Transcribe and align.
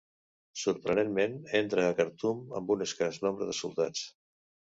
Sorprenentment 0.61 1.35
entra 1.59 1.83
a 1.89 1.91
Khartum 1.99 2.41
amb 2.61 2.73
un 2.77 2.85
escàs 2.87 3.21
nombre 3.27 3.51
de 3.53 3.57
soldats. 3.61 4.09